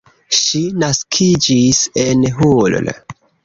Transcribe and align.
Ŝi 0.37 0.61
naskiĝis 0.83 1.85
en 2.07 2.27
Hull. 2.41 2.83